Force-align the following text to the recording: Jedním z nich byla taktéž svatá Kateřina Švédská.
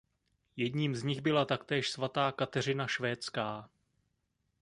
Jedním 0.55 0.95
z 0.95 1.03
nich 1.03 1.21
byla 1.21 1.45
taktéž 1.45 1.91
svatá 1.91 2.31
Kateřina 2.31 2.87
Švédská. 2.87 3.69